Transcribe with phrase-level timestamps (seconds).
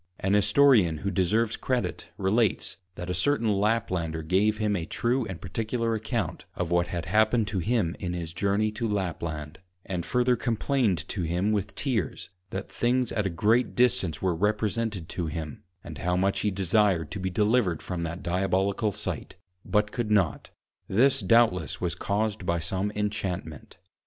[0.19, 5.39] An Historian who deserves Credit, relates, that a certain Laplander gave him a true and
[5.39, 10.35] particular Account of what had happened to him in his Journey to Lapland; and further
[10.35, 15.99] complained to him with Tears, that things at great distance were represented to him, and
[15.99, 20.49] how much he desired to be Delivered from that Diabolical Sight, but could not;
[20.87, 23.77] this doubtless was caused by some Inchantment.